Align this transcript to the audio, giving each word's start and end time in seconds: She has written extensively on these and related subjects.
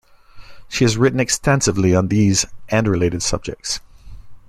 She 0.67 0.83
has 0.83 0.97
written 0.97 1.19
extensively 1.19 1.93
on 1.95 2.07
these 2.07 2.47
and 2.69 2.87
related 2.87 3.21
subjects. 3.21 3.81